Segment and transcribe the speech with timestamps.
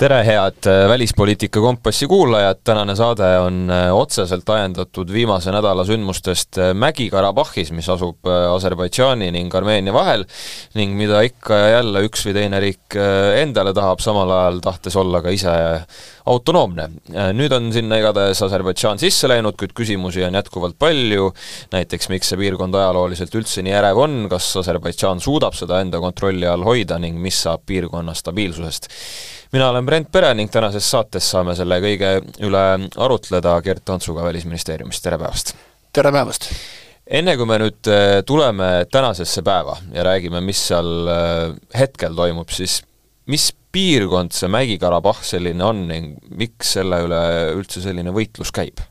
[0.00, 6.56] tere, head äh, Välispoliitika Kompassi kuulajad, tänane saade on äh, otseselt ajendatud viimase nädala sündmustest
[6.56, 10.24] äh, Mägi-Karabahhis, mis asub Aserbaidžaani ning Armeenia vahel
[10.78, 12.96] ning mida ikka ja jälle üks või teine riik
[13.42, 15.52] endale tahab, samal ajal tahtes olla ka ise
[16.30, 16.86] autonoomne.
[17.36, 21.28] Nüüd on sinna igatahes Aserbaidžaan sisse läinud, kuid küsimusi on jätkuvalt palju,
[21.74, 26.48] näiteks miks see piirkond ajalooliselt üldse nii ärev on, kas Aserbaidžaan suudab seda enda kontrolli
[26.48, 28.88] all hoida ning mis saab piirkonna stabiilsusest
[29.52, 32.12] mina olen Brent Pere ning tänases saates saame selle kõige
[32.46, 32.64] üle
[33.02, 35.54] arutleda Gert Tontsuga Välisministeeriumist, tere päevast!
[35.92, 36.50] tere päevast!
[37.06, 42.52] enne kui me nüüd äh, tuleme tänasesse päeva ja räägime, mis seal äh, hetkel toimub,
[42.54, 42.80] siis
[43.30, 47.20] mis piirkond see Mägi-Karabahh selline on ning miks selle üle
[47.58, 48.84] üldse selline võitlus käib?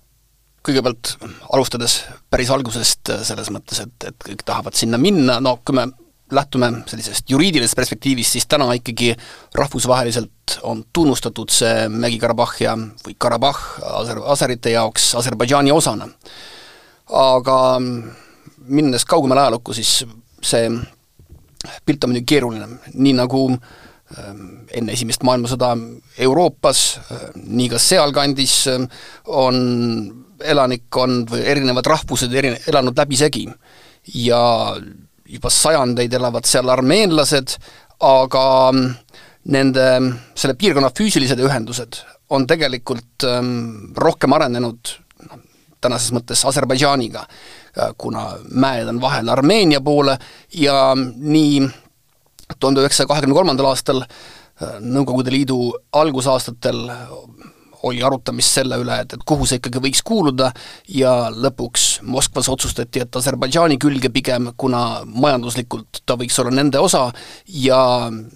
[0.68, 1.16] kõigepealt
[1.56, 5.88] alustades päris algusest äh, selles mõttes, et, et kõik tahavad sinna minna, no kui me
[6.32, 9.16] lähtume sellisest juriidilisest perspektiivist, siis täna ikkagi
[9.56, 13.60] rahvusvaheliselt on tunnustatud see Mägi-Karabahh ja, või Karabahh
[14.02, 16.10] aser-, aserite jaoks Aserbaidžaani osana.
[17.10, 17.58] aga
[18.70, 20.06] minnes kaugemale ajalukku, siis
[20.46, 20.70] see
[21.86, 25.74] pilt on muidugi keeruline, nii nagu ähm, enne Esimest maailmasõda
[26.22, 28.86] Euroopas, äh, nii ka sealkandis äh,
[29.26, 29.58] on
[30.40, 33.48] elanikkond või erinevad rahvused eri-, elanud läbisegi
[34.16, 34.42] ja
[35.30, 37.58] juba sajandeid elavad seal armeenlased,
[38.06, 38.96] aga mm,
[39.54, 39.86] nende,
[40.38, 42.02] selle piirkonna füüsilised ühendused
[42.36, 44.94] on tegelikult ähm, rohkem arenenud
[45.28, 45.44] noh,
[45.82, 50.18] tänases mõttes Aserbaidžaaniga, äh, kuna mäed on vahel Armeenia poole
[50.54, 51.64] ja nii
[52.58, 55.62] tuhande üheksasaja kahekümne kolmandal aastal äh, Nõukogude Liidu
[55.96, 56.86] algusaastatel
[57.84, 60.52] oli arutamist selle üle, et, et kuhu see ikkagi võiks kuuluda
[60.96, 67.08] ja lõpuks Moskvas otsustati, et Aserbaidžaani külge pigem, kuna majanduslikult ta võiks olla nende osa
[67.62, 67.82] ja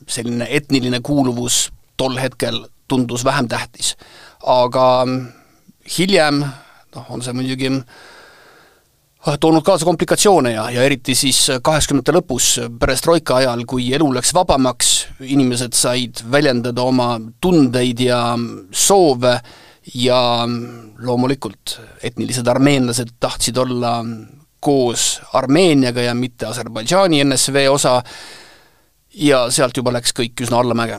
[0.08, 1.68] selline etniline kuuluvus
[2.00, 3.96] tol hetkel tundus vähem tähtis.
[4.44, 5.06] aga
[5.98, 7.72] hiljem noh, on see muidugi
[9.24, 14.34] Ah, toonud kaasa komplikatsioone ja, ja eriti siis kaheksakümnendate lõpus, perestroika ajal, kui elu läks
[14.36, 14.90] vabamaks,
[15.26, 18.22] inimesed said väljendada oma tundeid ja
[18.72, 19.38] soove
[19.96, 20.20] ja
[21.04, 23.98] loomulikult etnilised armeenlased tahtsid olla
[24.64, 27.98] koos Armeeniaga ja mitte Aserbaidžaani NSV osa.
[29.14, 30.98] Ja sealt juba läks kõik üsna allamäge.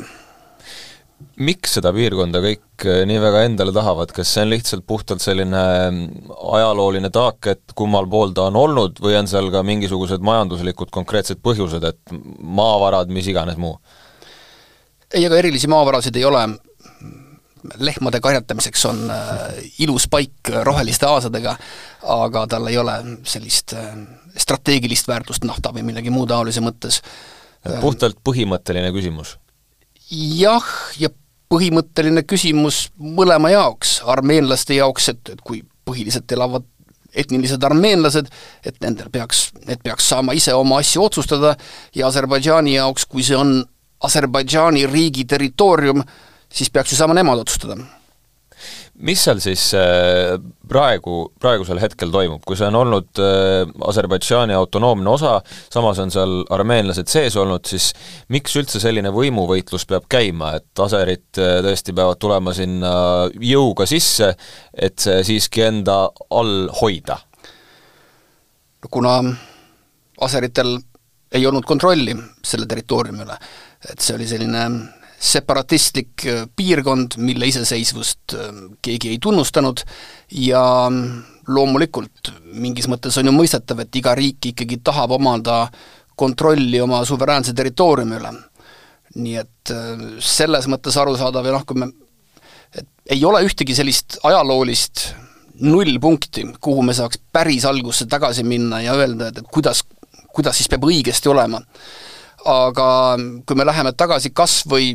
[1.43, 5.63] Miks seda piirkonda kõik eh, nii väga endale tahavad, kas see on lihtsalt puhtalt selline
[5.89, 10.93] mm, ajalooline taak, et kummal pool ta on olnud, või on seal ka mingisugused majanduslikud
[10.95, 13.79] konkreetsed põhjused, et maavarad, mis iganes muu?
[15.15, 16.43] Ei, ega erilisi maavarasid ei ole,
[17.79, 19.47] lehmade karjatamiseks on äh,
[19.85, 21.57] ilus paik roheliste aasadega,
[22.17, 22.99] aga tal ei ole
[23.29, 23.95] sellist äh,
[24.37, 27.01] strateegilist väärtust nafta või millegi muu taolise mõttes.
[27.81, 29.39] puhtalt põhimõtteline küsimus
[30.11, 30.67] jah,
[30.99, 31.11] ja
[31.53, 36.67] põhimõtteline küsimus mõlema jaoks, armeenlaste jaoks, et, et kui põhiliselt elavad
[37.15, 38.31] etnilised armeenlased,
[38.67, 41.55] et nendel peaks, need peaks saama ise oma asju otsustada
[41.95, 43.61] ja Aserbaidžaani jaoks, kui see on
[44.05, 46.03] Aserbaidžaani riigi territoorium,
[46.53, 47.79] siis peaks ju saama nemad otsustada
[49.03, 50.37] mis seal siis äh,
[50.71, 55.35] praegu, praegusel hetkel toimub, kui see on olnud äh, Aserbaidžaani autonoomne osa,
[55.73, 57.91] samas on seal armeenlased sees olnud, siis
[58.35, 62.95] miks üldse selline võimuvõitlus peab käima, et aserid äh, tõesti peavad tulema sinna
[63.43, 64.35] jõuga sisse,
[64.73, 67.19] et see siiski enda all hoida?
[68.93, 69.15] kuna
[70.21, 70.75] aseritel
[71.33, 72.13] ei olnud kontrolli
[72.45, 73.37] selle territooriumi üle,
[73.91, 74.65] et see oli selline
[75.25, 78.51] separatistlik äh, piirkond, mille iseseisvust äh,
[78.85, 79.83] keegi ei tunnustanud
[80.45, 81.23] ja mm,
[81.55, 85.65] loomulikult mingis mõttes on ju mõistetav, et iga riik ikkagi tahab omada
[86.17, 88.35] kontrolli oma suveräänse territooriumi üle.
[89.15, 91.91] nii et äh, selles mõttes arusaadav ja noh, kui me,
[92.75, 95.13] et ei ole ühtegi sellist ajaloolist
[95.63, 99.85] nullpunkti, kuhu me saaks päris algusse tagasi minna ja öelda, et, et kuidas,
[100.35, 101.63] kuidas siis peab õigesti olema
[102.45, 104.93] aga kui me läheme tagasi kas või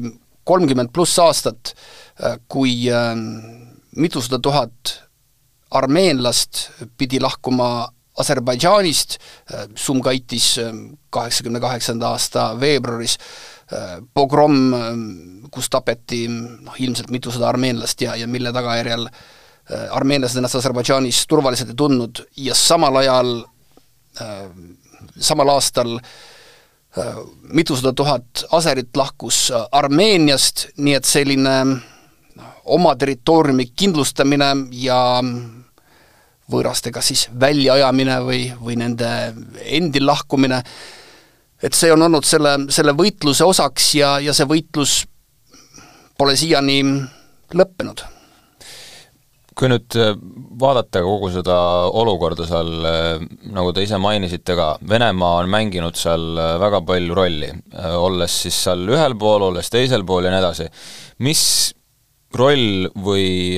[0.49, 1.73] kolmkümmend pluss aastat,
[2.23, 3.13] äh, kui äh,
[3.95, 4.95] mitusada tuhat
[5.77, 9.17] armeenlast pidi lahkuma Aserbaidžaanist,
[9.53, 10.57] äh, Sumgaitis
[11.13, 13.17] kaheksakümne kaheksanda aasta veebruaris,
[14.17, 14.55] pogrom,
[15.53, 19.03] kus tapeti noh, ilmselt mitusada armeenlast ja, ja mille tagajärjel
[19.93, 23.29] armeenlased ennast Aserbaidžaanis turvaliselt ei tundnud ja samal ajal,
[25.21, 26.38] samal aastal äh, Äh,
[27.53, 34.49] mitusada tuhat aserit lahkus äh, Armeeniast, nii et selline noh, oma territooriumi kindlustamine
[34.81, 34.99] ja
[36.49, 39.09] võõraste kas siis väljaajamine või, või nende
[39.65, 40.63] endil lahkumine,
[41.61, 45.03] et see on olnud selle, selle võitluse osaks ja, ja see võitlus
[46.17, 46.81] pole siiani
[47.53, 48.01] lõppenud
[49.59, 50.13] kui nüüd äh,
[50.59, 51.57] vaadata kogu seda
[51.99, 57.17] olukorda seal, äh, nagu te ise mainisite ka, Venemaa on mänginud seal äh, väga palju
[57.17, 57.51] rolli,
[57.99, 60.69] olles siis seal ühel pool, olles teisel pool ja nii edasi.
[61.27, 61.43] mis
[62.39, 63.57] roll või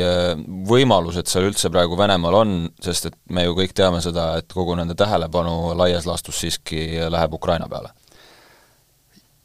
[0.69, 4.77] võimalused seal üldse praegu Venemaal on, sest et me ju kõik teame seda, et kogu
[4.79, 7.91] nende tähelepanu laias laastus siiski läheb Ukraina peale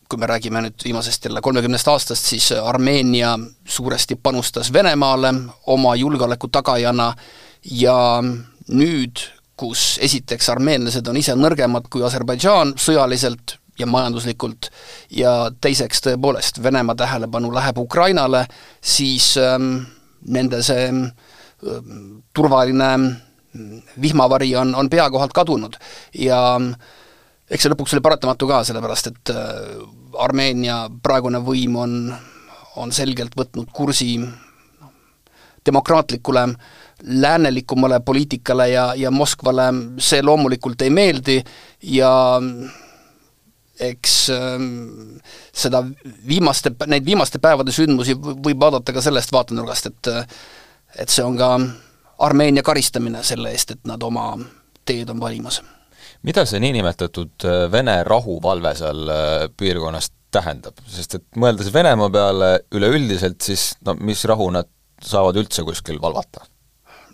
[0.08, 5.34] kui me räägime nüüd viimasest jälle kolmekümnest aastast, siis Armeenia suuresti panustas Venemaale
[5.66, 7.12] oma julgeoleku tagajana
[7.70, 8.22] ja
[8.68, 9.22] nüüd,
[9.56, 14.70] kus esiteks armeenlased on ise nõrgemad kui Aserbaidžaan sõjaliselt ja majanduslikult
[15.10, 18.46] ja teiseks tõepoolest Venemaa tähelepanu läheb Ukrainale,
[18.80, 19.80] siis ähm,
[20.28, 22.92] nende see ähm, turvaline
[24.00, 25.76] vihmavari on, on pea kohalt kadunud.
[26.14, 26.94] Ja äh,
[27.50, 29.84] eks see lõpuks oli paratamatu ka, sellepärast et äh,
[30.22, 31.94] Armeenia praegune võim on,
[32.80, 34.90] on selgelt võtnud kursi noh,
[35.66, 36.46] demokraatlikule
[37.06, 39.68] läänelikumale poliitikale ja, ja Moskvale
[40.00, 41.36] see loomulikult ei meeldi
[41.92, 42.10] ja
[43.80, 45.20] eks ähm,
[45.52, 45.82] seda
[46.26, 50.12] viimaste, neid viimaste päevade sündmusi võib vaadata ka sellest vaatenurgast, et
[50.96, 51.50] et see on ka
[52.24, 54.30] Armeenia karistamine selle eest, et nad oma
[54.88, 55.60] teed on valimas
[56.22, 62.50] mida see niinimetatud äh, Vene rahuvalve seal äh, piirkonnas tähendab, sest et mõeldes Venemaa peale
[62.74, 64.68] üleüldiselt, siis no mis rahu nad
[65.02, 66.46] saavad üldse kuskil valvata?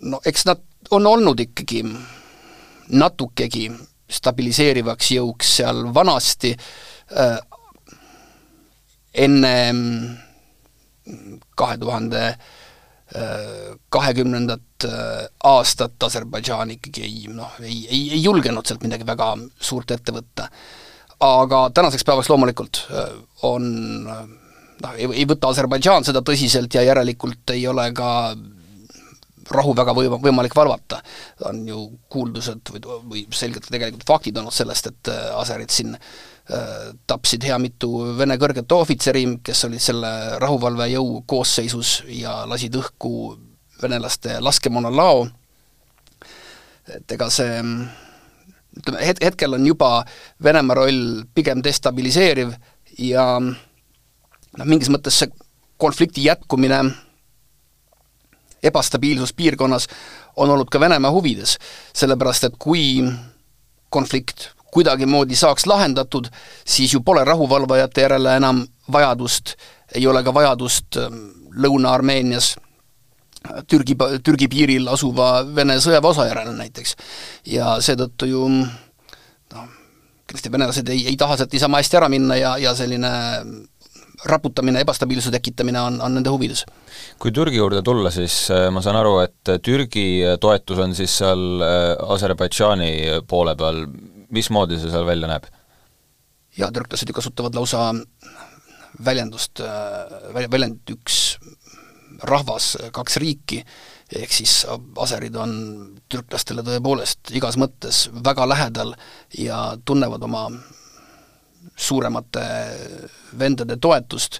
[0.03, 0.61] no eks nad
[0.91, 1.83] on olnud ikkagi
[2.91, 3.69] natukegi
[4.11, 7.37] stabiliseerivaks jõuks seal vanasti äh,
[9.13, 9.55] enne
[11.55, 12.25] kahe tuhande
[13.93, 19.91] kahekümnendat äh, aastat Aserbaidžaan ikkagi ei noh, ei, ei, ei julgenud sealt midagi väga suurt
[19.93, 20.49] ette võtta.
[21.23, 23.13] aga tänaseks päevaks loomulikult äh,
[23.49, 23.69] on
[24.07, 28.09] noh, ei, ei võta Aserbaidžaan seda tõsiselt ja järelikult ei ole ka
[29.53, 31.01] rahu väga või-, võimalik valvata.
[31.49, 35.97] on ju kuuldused või, või selgelt tegelikult faktid olnud sellest, et äh, aserid siin
[37.07, 40.11] tapsid hea mitu Vene kõrget ohvitseri, kes olid selle
[40.43, 43.13] rahuvalvejõu koosseisus ja lasid õhku
[43.81, 45.27] venelaste laskemoonalao,
[46.91, 50.03] et ega see ütleme, het-, hetkel on juba
[50.43, 52.51] Venemaa roll pigem destabiliseeriv
[52.99, 55.31] ja noh, mingis mõttes see
[55.79, 56.83] konflikti jätkumine,
[58.63, 59.87] ebastabiilsus piirkonnas
[60.39, 61.57] on olnud ka Venemaa huvides,
[61.95, 62.99] sellepärast et kui
[63.93, 66.27] konflikt kuidagimoodi saaks lahendatud,
[66.65, 69.55] siis ju pole rahuvalvajate järele enam vajadust,
[69.95, 70.97] ei ole ka vajadust
[71.53, 72.55] Lõuna-Armeenias
[73.67, 76.95] Türgi, Türgi piiril asuva Vene sõjaväeosa järele näiteks.
[77.51, 79.67] ja seetõttu ju noh,
[80.27, 83.11] kindlasti venelased ei, ei taha sealt niisama hästi ära minna ja, ja selline
[84.29, 86.63] raputamine, ebastabiilsuse tekitamine on, on nende huvides.
[87.19, 91.43] kui Türgi juurde tulla, siis äh, ma saan aru, et Türgi toetus on siis seal
[91.59, 92.93] äh, Aserbaidžaani
[93.27, 93.83] poole peal,
[94.33, 95.49] mismoodi see seal välja näeb?
[96.57, 97.91] jaa, türklased ju kasutavad lausa
[99.05, 101.37] väljendust, äh, väljend üks
[102.23, 103.63] rahvas, kaks riiki,
[104.15, 104.63] ehk siis
[105.01, 105.55] aserid on
[106.11, 108.93] türklastele tõepoolest igas mõttes väga lähedal
[109.39, 110.45] ja tunnevad oma
[111.75, 112.43] suuremate
[113.39, 114.39] vendade toetust,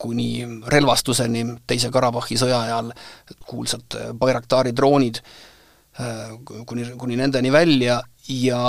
[0.00, 2.92] kuni relvastuseni Teise Karabahhi sõja ajal,
[3.44, 5.20] kuulsad Bayraktari droonid,
[6.64, 7.98] kuni, kuni nendeni välja
[8.28, 8.62] ja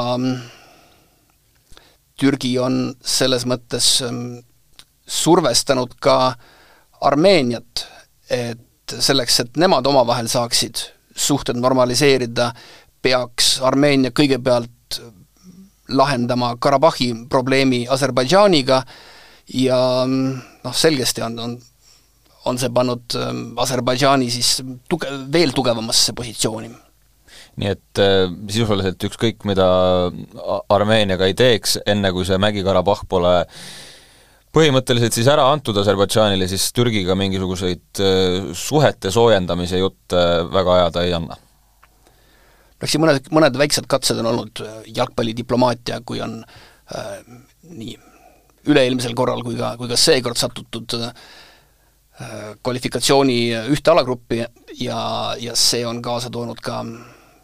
[2.19, 3.99] Türgi on selles mõttes
[5.09, 6.35] survestanud ka
[7.01, 7.85] Armeeniat
[8.29, 10.81] et selleks, et nemad omavahel saaksid
[11.19, 12.51] suhted normaliseerida,
[13.01, 14.99] peaks Armeenia kõigepealt
[15.89, 18.83] lahendama Karabahhi probleemi Aserbaidžaaniga
[19.57, 21.57] ja noh, selgesti on, on
[22.49, 23.13] on see pannud
[23.59, 26.69] Aserbaidžaani siis tuge-, veel tugevamasse positsiooni
[27.59, 29.67] nii et äh, sisuliselt ükskõik, mida
[30.71, 33.63] Armeeniaga ei teeks, enne kui see Mägi-Karabahh pole äh,
[34.55, 41.15] põhimõtteliselt siis ära antud Aserbaidžaanile, siis Türgiga mingisuguseid äh, suhete soojendamise jutte väga ajada ei
[41.17, 41.37] anna?
[42.79, 46.39] eks siin mõned, mõned väiksed katsed on olnud, äh, jalgpallidiplomaatia, kui on
[46.95, 47.19] äh,
[47.75, 47.97] nii
[48.69, 51.13] üle-eelmisel korral kui ka, kui ka seekord satutud äh,
[52.63, 53.39] kvalifikatsiooni
[53.71, 54.41] ühte alagruppi
[54.81, 54.99] ja,
[55.39, 56.81] ja see on kaasa toonud ka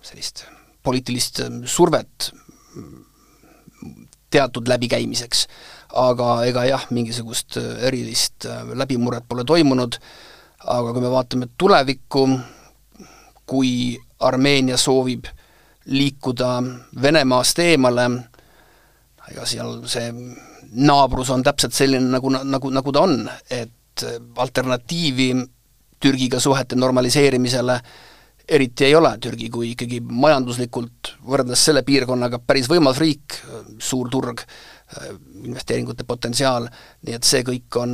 [0.06, 0.46] sellist
[0.86, 2.32] poliitilist äh, survet
[4.30, 5.48] teatud läbikäimiseks.
[5.96, 9.98] Aga ega jah, mingisugust äh, erilist äh, läbimurret pole toimunud,
[10.66, 12.28] aga kui me vaatame tulevikku,
[13.46, 13.72] kui
[14.26, 15.28] Armeenia soovib
[15.86, 16.52] liikuda
[17.02, 18.06] Venemaast eemale,
[19.30, 20.08] ega seal see
[20.76, 23.20] naabrus on täpselt selline, nagu, nagu, nagu ta on,
[23.54, 24.06] et
[24.42, 25.30] alternatiivi
[26.02, 27.78] Türgiga suhete normaliseerimisele
[28.48, 33.38] eriti ei ole, Türgi kui ikkagi majanduslikult võrreldes selle piirkonnaga päris võimas riik,
[33.82, 34.44] suur turg,
[35.44, 36.68] investeeringute potentsiaal,
[37.06, 37.94] nii et see kõik on,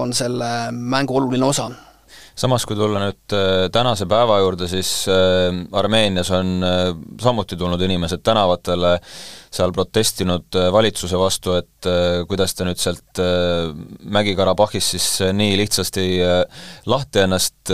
[0.00, 1.68] on selle mängu oluline osa
[2.38, 6.80] samas, kui tulla nüüd äh, tänase päeva juurde, siis äh, Armeenias on äh,
[7.20, 8.96] samuti tulnud inimesed tänavatele,
[9.52, 11.88] seal protestinud valitsuse vastu, et
[12.24, 13.20] kuidas te nüüd sealt
[14.16, 16.06] Mägi-Karabahhis siis nii lihtsasti
[16.88, 17.72] lahti ennast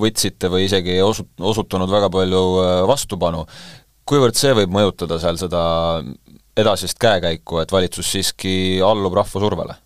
[0.00, 2.42] võtsite või isegi ei osu-, osutunud väga palju
[2.88, 3.44] vastupanu.
[4.08, 5.62] kuivõrd see võib mõjutada seal seda
[6.56, 9.76] edasist käekäiku, et valitsus siiski allub rahva survele?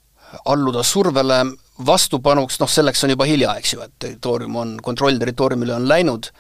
[0.47, 1.43] alluda survele
[1.87, 6.31] vastupanuks, noh selleks on juba hilja, eks ju, et territoorium on, kontroll territooriumile on läinud,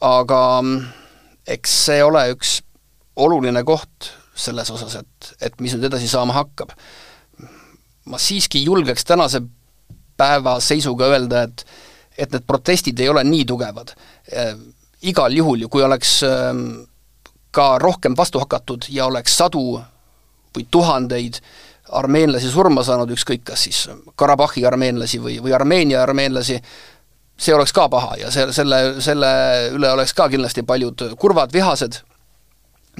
[0.00, 0.82] aga mm,
[1.56, 2.60] eks see ole üks
[3.20, 6.72] oluline koht selles osas, et, et mis nüüd edasi saama hakkab.
[8.04, 9.42] ma siiski julgeks tänase
[10.16, 11.66] päeva seisuga öelda, et
[12.18, 13.94] et need protestid ei ole nii tugevad
[14.28, 14.42] e,.
[15.08, 16.32] igal juhul ju, kui oleks e,
[17.50, 19.80] ka rohkem vastu hakatud ja oleks sadu
[20.52, 21.40] või tuhandeid
[21.98, 23.82] armeenlasi surma saanud, ükskõik kas siis
[24.16, 26.58] Karabahhi armeenlasi või, või Armeenia armeenlasi,
[27.38, 29.32] see oleks ka paha ja see, selle, selle
[29.74, 32.00] üle oleks ka kindlasti paljud kurvad, vihased,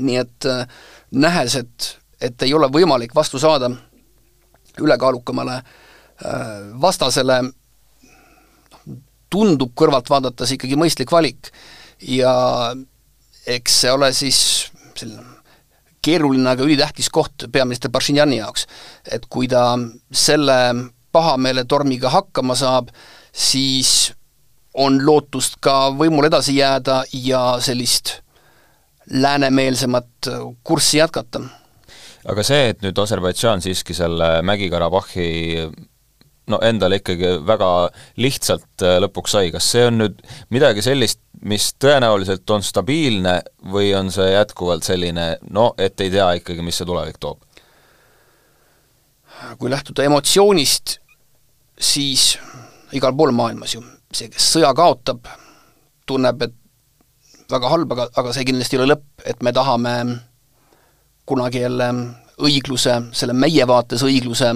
[0.00, 0.66] nii et äh,
[1.12, 3.70] nähes, et, et ei ole võimalik vastu saada
[4.80, 5.62] ülekaalukamale
[6.80, 7.40] vastasele,
[9.32, 11.50] tundub kõrvalt vaadates ikkagi mõistlik valik.
[12.02, 12.32] ja
[13.46, 14.38] eks see ole siis
[14.94, 15.31] selline
[16.02, 18.66] keeruline, aga ülitähtis koht peaminister Bašinjani jaoks.
[19.10, 19.78] et kui ta
[20.12, 20.58] selle
[21.12, 22.88] pahameeletormiga hakkama saab,
[23.32, 24.12] siis
[24.74, 28.20] on lootust ka võimul edasi jääda ja sellist
[29.10, 30.30] läänemeelsemat
[30.64, 31.40] kurssi jätkata.
[32.28, 35.68] aga see, et nüüd Aserbaidžaan siiski selle Mägi-Karabahhi
[36.50, 37.68] no endale ikkagi väga
[38.22, 40.18] lihtsalt lõpuks sai, kas see on nüüd
[40.54, 43.38] midagi sellist, mis tõenäoliselt on stabiilne
[43.72, 47.40] või on see jätkuvalt selline no et ei tea ikkagi, mis see tulevik toob?
[49.58, 50.98] kui lähtuda emotsioonist,
[51.74, 52.36] siis
[52.94, 53.82] igal pool maailmas ju
[54.14, 55.26] see, kes sõja kaotab,
[56.06, 56.54] tunneb, et
[57.52, 59.94] väga halb, aga, aga see kindlasti ei ole lõpp, et me tahame
[61.28, 61.88] kunagi jälle
[62.42, 64.54] õigluse, selle meie vaates õigluse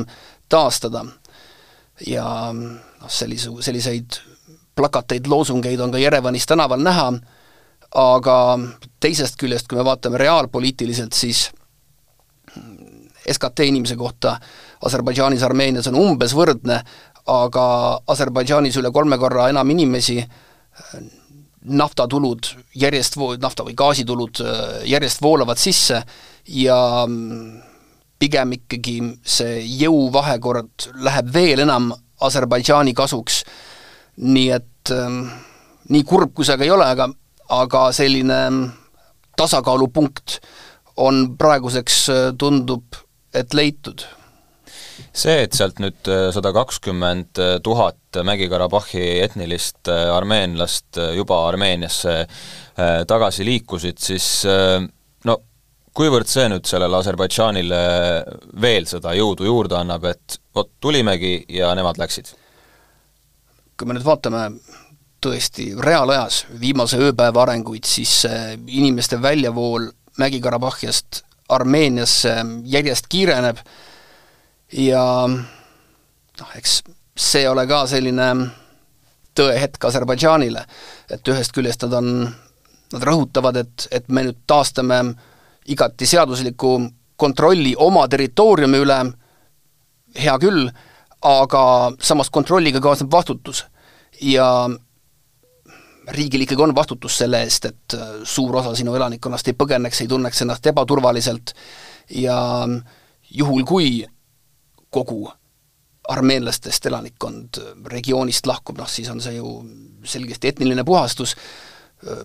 [0.52, 1.04] taastada.
[2.06, 4.18] Ja noh, sellise, selliseid
[4.76, 7.10] plakateid, loosungeid on ka Jerevanis tänaval näha,
[7.96, 8.36] aga
[9.00, 11.46] teisest küljest, kui me vaatame reaalpoliitiliselt, siis
[13.32, 14.36] SKT inimese kohta
[14.86, 16.82] Aserbaidžaanis, Armeenias on umbes võrdne,
[17.26, 17.66] aga
[18.12, 20.20] Aserbaidžaanis üle kolme korra enam inimesi,
[21.66, 22.46] naftatulud
[22.78, 24.42] järjest nafta- või gaasitulud
[24.86, 26.02] järjest voolavad sisse
[26.46, 26.78] ja
[28.18, 31.92] pigem ikkagi see jõuvahekord läheb veel enam
[32.26, 33.42] Aserbaidžaani kasuks.
[34.16, 35.26] nii et ähm,
[35.92, 37.10] nii kurb, kui see ka ei ole, aga,
[37.52, 38.62] aga selline ähm,
[39.36, 40.40] tasakaalupunkt
[40.96, 42.96] on praeguseks, äh, tundub,
[43.34, 44.06] et leitud.
[45.16, 52.24] See, et sealt nüüd äh, sada kakskümmend tuhat Mägi-Karabahhi etnilist äh, armeenlast juba Armeeniasse
[53.08, 54.26] tagasi liikusid, siis
[55.96, 57.82] kuivõrd see nüüd sellele Aserbaidžaanile
[58.60, 62.34] veel seda jõudu juurde annab, et vot tulimegi ja nemad läksid?
[63.76, 64.46] kui me nüüd vaatame
[65.20, 68.22] tõesti reaalajas viimase ööpäeva arenguid, siis
[68.66, 71.20] inimeste väljavool Mägi-Karabahhiast
[71.52, 73.60] Armeeniasse järjest kiireneb
[74.72, 76.80] ja noh, eks
[77.16, 78.30] see ei ole ka selline
[79.36, 80.64] tõehetk Aserbaidžaanile,
[81.12, 82.10] et ühest küljest nad on,
[82.92, 85.02] nad rõhutavad, et, et me nüüd taastame
[85.68, 86.78] igati seadusliku
[87.16, 88.98] kontrolli oma territooriumi üle,
[90.16, 90.66] hea küll,
[91.26, 91.62] aga
[92.00, 93.64] samas kontrolliga kaasneb vastutus.
[94.20, 94.68] ja
[96.08, 100.08] riigil ikkagi on vastutus selle eest, et äh, suur osa sinu elanikkonnast ei põgeneks, ei
[100.08, 101.52] tunneks ennast ebaturvaliselt
[102.14, 102.38] ja
[103.30, 104.06] juhul, kui
[104.90, 105.26] kogu
[106.08, 107.58] armeenlastest elanikkond
[107.90, 109.58] regioonist lahkub, noh siis on see ju
[110.06, 111.34] selgesti etniline puhastus,
[112.06, 112.22] äh,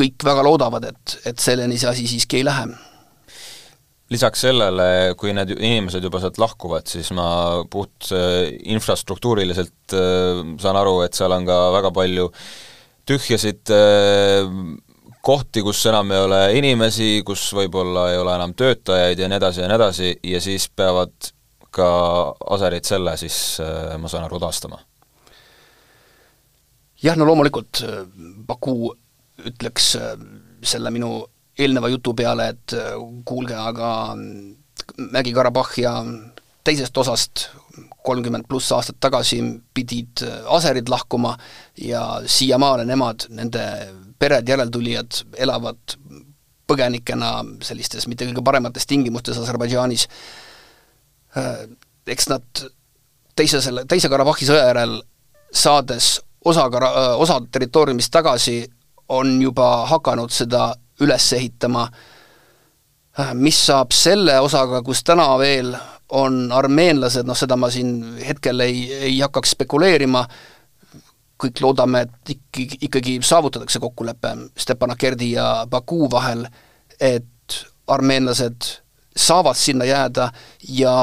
[0.00, 2.70] kõik väga loodavad, et, et selleni see asi siiski ei lähe
[4.10, 7.28] lisaks sellele, kui need inimesed juba sealt lahkuvad, siis ma
[7.70, 12.28] puht äh, infrastruktuuriliselt äh, saan aru, et seal on ka väga palju
[13.08, 14.50] tühjasid äh,
[15.22, 19.62] kohti, kus enam ei ole inimesi, kus võib-olla ei ole enam töötajaid ja nii edasi
[19.62, 21.32] ja nii edasi, ja siis peavad
[21.70, 21.90] ka
[22.50, 23.60] aserid selle siis,
[24.00, 24.80] ma saan aru, taastama?
[27.00, 27.84] jah, no loomulikult
[28.48, 28.90] Baku
[29.48, 29.94] ütleks
[30.62, 31.14] selle minu
[31.60, 32.74] eelneva jutu peale, et
[33.28, 34.16] kuulge, aga
[35.00, 35.94] Mägi-Karabahh ja
[36.64, 37.48] teisest osast
[38.04, 39.40] kolmkümmend pluss aastat tagasi
[39.74, 40.22] pidid
[40.56, 41.34] aserid lahkuma
[41.80, 43.64] ja siiamaale nemad, nende
[44.20, 45.96] pered, järeltulijad elavad
[46.70, 47.32] põgenikena
[47.66, 50.06] sellistes mitte kõige paremates tingimustes Aserbaidžaanis,
[52.10, 52.64] eks nad
[53.36, 54.98] teise selle, teise Karabahhi sõja järel
[55.50, 58.62] saades osa kara-, osa territooriumist tagasi,
[59.10, 61.86] on juba hakanud seda üles ehitama,
[63.34, 65.74] mis saab selle osaga, kus täna veel
[66.16, 70.24] on armeenlased, noh seda ma siin hetkel ei, ei hakkaks spekuleerima,
[71.40, 76.44] kõik loodame, et ikkagi, ikkagi saavutatakse kokkulepe Stepanakerdi ja Baku vahel,
[77.00, 77.58] et
[77.90, 78.68] armeenlased
[79.16, 80.30] saavad sinna jääda
[80.68, 80.94] ja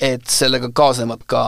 [0.00, 1.42] et sellega kaasnevad ka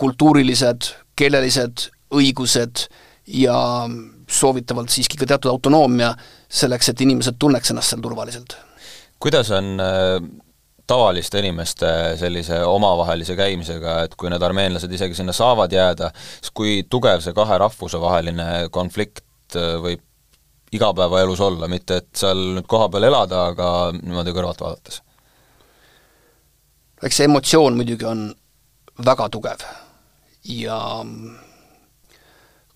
[0.00, 2.86] kultuurilised, keelelised õigused
[3.26, 3.58] ja
[4.30, 6.12] soovitavalt siiski ka teatud autonoomia
[6.48, 8.56] selleks, et inimesed tunneks ennast seal turvaliselt.
[9.20, 10.20] kuidas on äh,
[10.86, 16.10] tavaliste inimeste sellise omavahelise käimisega, et kui need armeenlased isegi sinna saavad jääda,
[16.40, 20.06] siis kui tugev see kahe rahvuse vaheline konflikt äh, võib
[20.72, 23.68] igapäevaelus olla, mitte et seal nüüd kohapeal elada, aga
[23.98, 25.02] niimoodi kõrvalt vaadates?
[27.00, 28.26] eks see emotsioon muidugi on
[29.06, 29.62] väga tugev
[30.44, 30.78] ja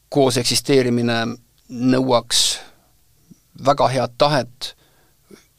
[0.08, 1.18] koos eksisteerimine
[1.68, 2.44] nõuaks
[3.64, 4.74] väga head tahet,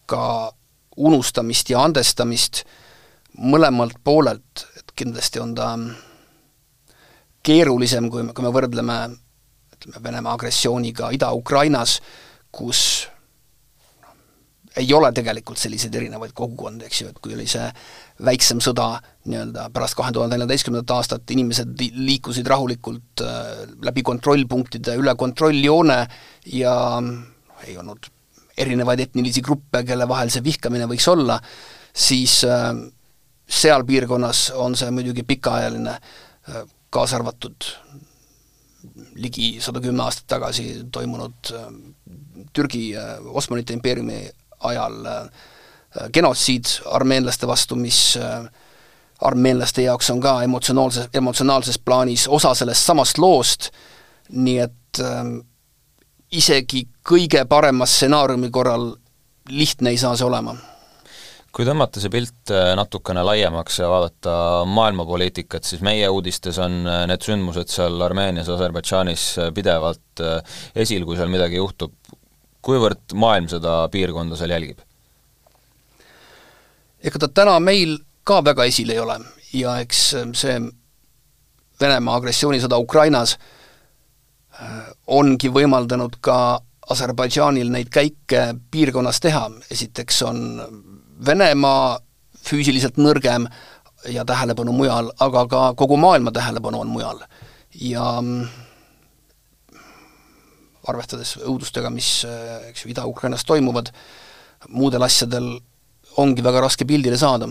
[0.05, 0.51] ka
[0.95, 2.63] unustamist ja andestamist
[3.41, 5.69] mõlemalt poolelt, et kindlasti on ta
[7.45, 8.99] keerulisem, kui me, kui me võrdleme
[9.75, 11.99] ütleme, Venemaa agressiooniga Ida-Ukrainas,
[12.51, 13.07] kus
[14.75, 17.67] ei ole tegelikult selliseid erinevaid kogukondi, eks ju, et kui oli see
[18.25, 18.89] väiksem sõda
[19.29, 26.01] nii-öelda pärast kahe tuhande neljateistkümnendat aastat, inimesed liikusid rahulikult äh, läbi kontrollpunktide üle kontrolljoone
[26.59, 26.75] ja
[27.65, 28.11] ei olnud
[28.57, 31.39] erinevaid etnilisi gruppe, kelle vahel see vihkamine võiks olla,
[31.95, 32.71] siis äh,
[33.47, 35.97] seal piirkonnas on see muidugi pikaajaline,
[36.49, 37.67] äh, kaasa arvatud
[39.19, 41.69] ligi sada kümme aastat tagasi toimunud äh,
[42.55, 42.93] Türgi
[43.35, 44.19] Osmanite impeeriumi
[44.59, 45.29] ajal
[46.13, 48.17] genotsiid armeenlaste vastu, mis
[49.21, 53.69] armeenlaste jaoks on ka emotsionaalses, emotsionaalses plaanis osa sellest samast loost,
[54.29, 55.01] nii et
[56.35, 58.93] isegi kõige parema stsenaariumi korral
[59.49, 60.55] lihtne ei saa see olema.
[61.55, 64.31] kui tõmmata see pilt äh, natukene laiemaks ja vaadata
[64.67, 70.23] maailmapoliitikat, siis meie uudistes on äh, need sündmused seal Armeenias, Aserbaidžaanis äh, pidevalt
[70.75, 71.93] esil, kui seal midagi juhtub.
[72.65, 74.81] Kuivõrd maailm seda piirkonda seal jälgib?
[77.05, 79.19] ega ta täna meil ka väga esil ei ole
[79.53, 80.01] ja eks
[80.33, 80.57] see
[81.75, 83.35] Venemaa agressioonisõda Ukrainas
[85.11, 86.61] ongi võimaldanud ka
[86.93, 90.37] Aserbaidžaanil neid käike piirkonnas teha, esiteks on
[91.25, 91.97] Venemaa
[92.45, 93.47] füüsiliselt nõrgem
[94.13, 97.19] ja tähelepanu mujal, aga ka kogu maailma tähelepanu on mujal.
[97.81, 98.47] ja mm,
[100.87, 102.09] arvestades õudustega, mis
[102.69, 103.91] eks ju Ida-Ukrainas toimuvad,
[104.69, 105.55] muudel asjadel
[106.21, 107.49] ongi väga raske pildile saada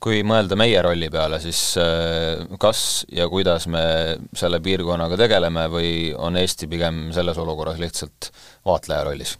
[0.00, 3.82] kui mõelda meie rolli peale, siis äh, kas ja kuidas me
[4.36, 8.30] selle piirkonnaga tegeleme või on Eesti pigem selles olukorras lihtsalt
[8.66, 9.36] vaatleja rollis?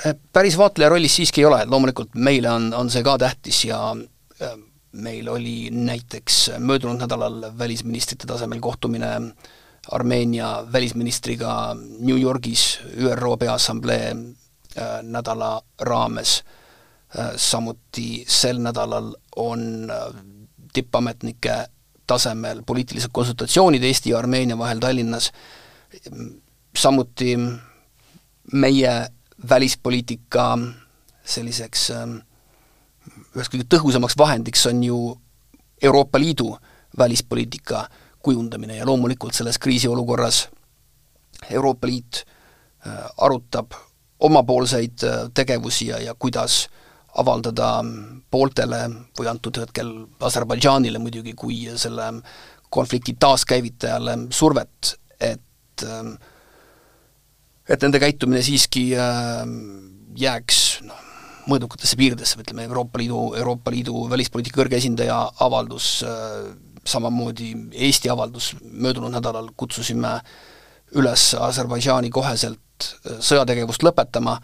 [0.00, 3.66] Äh, päris vaatleja rollis siiski ei ole, et loomulikult meile on, on see ka tähtis
[3.68, 4.56] ja äh,
[5.04, 9.12] meil oli näiteks möödunud nädalal välisministrite tasemel kohtumine
[9.90, 14.14] Armeenia välisministriga New Yorgis ÜRO Peaassamblee
[15.02, 16.44] nädala raames.
[17.18, 20.22] Äh, samuti sel nädalal on äh,
[20.72, 21.66] tippametnike
[22.06, 25.32] tasemel poliitilised konsultatsioonid Eesti ja Armeenia vahel Tallinnas,
[26.78, 27.36] samuti
[28.52, 28.94] meie
[29.50, 30.58] välispoliitika
[31.24, 31.90] selliseks
[33.36, 34.98] üheks kõige tõhusamaks vahendiks on ju
[35.82, 36.56] Euroopa Liidu
[36.98, 37.84] välispoliitika
[38.22, 40.48] kujundamine ja loomulikult selles kriisiolukorras
[41.50, 42.24] Euroopa Liit
[42.86, 43.72] äh, arutab
[44.20, 45.00] omapoolseid
[45.34, 46.80] tegevusi ja, ja kuidas äh,
[47.18, 47.80] avaldada
[48.30, 48.80] pooltele
[49.18, 52.12] või antud hetkel Aserbaidžaanile muidugi kui selle
[52.70, 55.84] konflikti taaskäivitajale survet, et
[57.70, 58.90] et nende käitumine siiski
[60.20, 61.06] jääks noh,
[61.50, 66.02] mõõdukatesse piiridesse, ütleme Euroopa Liidu, Euroopa Liidu välispoliitika kõrge esindaja avaldus,
[66.86, 70.18] samamoodi Eesti avaldus möödunud nädalal, kutsusime
[70.96, 72.88] üles Aserbaidžaani koheselt
[73.20, 74.38] sõjategevust lõpetama,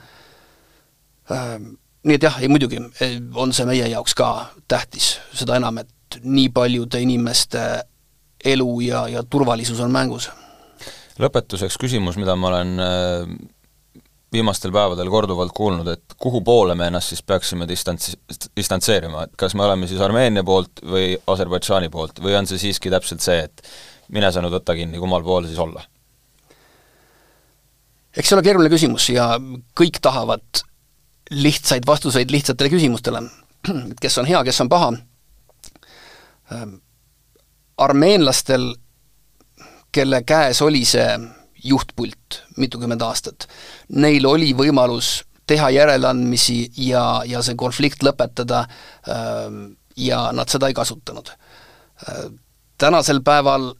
[2.06, 2.78] nii et jah, ei muidugi
[3.34, 4.30] on see meie jaoks ka
[4.68, 7.62] tähtis, seda enam, et nii paljude inimeste
[8.46, 10.30] elu ja, ja turvalisus on mängus.
[11.18, 12.76] lõpetuseks küsimus, mida ma olen
[14.32, 18.16] viimastel päevadel korduvalt kuulnud, et kuhu poole me ennast siis peaksime distants-,
[18.56, 22.90] distantseerima, et kas me oleme siis Armeenia poolt või Aserbaidžaani poolt või on see siiski
[22.92, 23.62] täpselt see, et
[24.12, 25.84] mine sa nüüd võta kinni, kummal pool siis olla?
[28.16, 29.28] eks see ole keeruline küsimus ja
[29.76, 30.62] kõik tahavad
[31.30, 33.22] lihtsaid vastuseid lihtsatele küsimustele,
[33.90, 34.92] et kes on hea, kes on paha.
[37.76, 38.70] Armeenlastel,
[39.92, 41.08] kelle käes oli see
[41.66, 43.48] juhtpult mitukümmend aastat.
[43.88, 48.64] Neil oli võimalus teha järeleandmisi ja, ja see konflikt lõpetada
[49.10, 51.30] ähm, ja nad seda ei kasutanud.
[51.30, 52.24] Äh,
[52.78, 53.70] tänasel päeval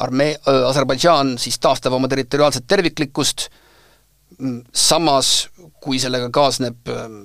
[0.00, 3.48] Armee-, äh, Aserbaidžaan siis taastab oma territoriaalset terviklikkust,
[4.38, 5.50] mm, samas
[5.84, 7.20] kui sellega kaasneb ähm,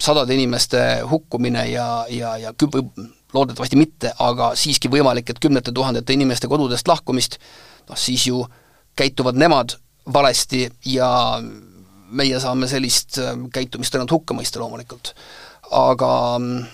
[0.00, 2.84] sadade inimeste hukkumine ja, ja, ja kü-,
[3.34, 7.38] loodetavasti mitte, aga siiski võimalik, et kümnete tuhandete inimeste kodudest lahkumist,
[7.86, 8.62] noh siis ju äh,
[8.96, 9.76] käituvad nemad
[10.12, 11.08] valesti ja
[12.06, 15.14] meie saame sellist äh, käitumist ainult hukka mõista loomulikult.
[15.74, 16.66] aga mm,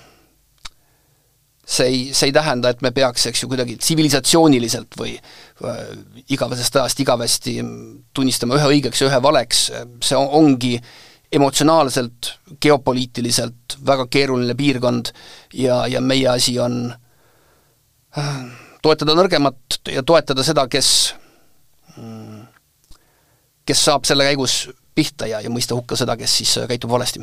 [1.65, 5.79] see ei, see ei tähenda, et me peaks, eks ju, kuidagi tsivilisatsiooniliselt või äh,
[6.29, 7.57] igavesest ajast igavesti
[8.15, 9.71] tunnistama ühe õigeks ja ühe valeks,
[10.05, 10.77] see ongi
[11.33, 15.15] emotsionaalselt, geopoliitiliselt väga keeruline piirkond
[15.57, 16.85] ja, ja meie asi on
[18.19, 18.37] äh,
[18.85, 21.15] toetada nõrgemat ja toetada seda, kes
[23.67, 27.23] kes saab selle käigus pihta ja, ja mõista hukka seda, kes siis äh, käitub valesti.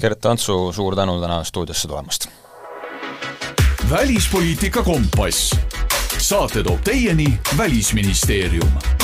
[0.00, 2.30] Gert Antsu, suur tänu täna stuudiosse tulemast!
[3.90, 5.56] välispoliitika kompass.
[6.18, 8.99] saate toob teieni Välisministeerium